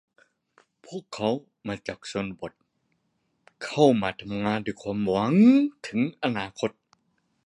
[0.85, 1.29] พวกเขา
[1.67, 2.53] มาจากชนบท
[3.63, 5.33] เข้ามาทำงานด้วยความหวัง
[5.87, 6.71] ถึงอนาคต